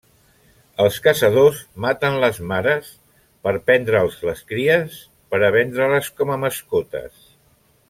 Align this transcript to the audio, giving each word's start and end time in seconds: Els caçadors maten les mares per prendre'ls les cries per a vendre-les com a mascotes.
Els 0.85 0.95
caçadors 1.07 1.59
maten 1.85 2.17
les 2.23 2.39
mares 2.53 2.89
per 3.47 3.53
prendre'ls 3.69 4.17
les 4.31 4.43
cries 4.53 4.97
per 5.35 5.43
a 5.47 5.53
vendre-les 5.59 6.11
com 6.23 6.33
a 6.33 6.41
mascotes. 6.49 7.23